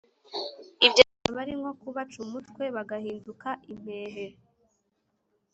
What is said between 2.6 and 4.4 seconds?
bagahinduka impehe.